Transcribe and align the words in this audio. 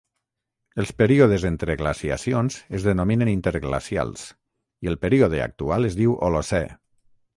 Els 0.83 0.93
períodes 1.01 1.43
entre 1.49 1.75
glaciacions 1.81 2.57
es 2.79 2.87
denominen 2.87 3.31
interglacials, 3.35 4.25
i 4.87 4.91
el 4.93 4.99
període 5.05 5.43
actual 5.49 5.91
es 5.91 5.99
diu 6.01 6.17
Holocè. 6.29 6.65